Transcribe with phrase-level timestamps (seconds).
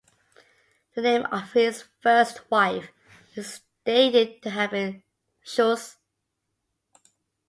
[0.95, 2.89] The name of his first wife
[3.35, 5.03] is stated to have been
[5.43, 5.97] Schultz.